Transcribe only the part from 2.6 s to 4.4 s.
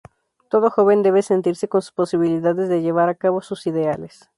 de llevar a cabo sus ideales.